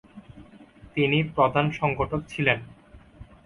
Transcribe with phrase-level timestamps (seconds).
[0.95, 2.59] তিনি প্রধান সংগঠক ছিলেন।